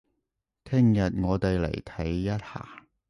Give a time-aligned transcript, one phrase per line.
[0.63, 2.87] 聽日我哋嚟睇一下